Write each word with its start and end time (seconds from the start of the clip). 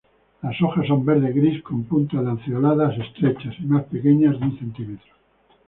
Las 0.41 0.59
hojas 0.63 0.87
son 0.87 1.05
verde-gris 1.05 1.61
con 1.61 1.83
puntos, 1.83 2.23
lanceoladas, 2.23 2.97
estrechas 2.97 3.53
y 3.59 3.65
más 3.65 3.83
pequeñas 3.83 4.39
de 4.39 4.45
un 4.47 4.57
centímetro. 4.57 5.13